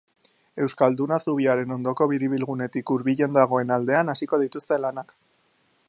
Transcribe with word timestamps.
Euskalduna 0.67 1.19
zubiaren 1.25 1.75
ondoko 1.75 2.07
biribilgunetik 2.13 2.95
hurbilen 2.95 3.37
dagoen 3.39 3.75
aldean 3.77 4.13
hasiko 4.15 4.41
dituzte 4.47 4.83
lanak. 4.87 5.17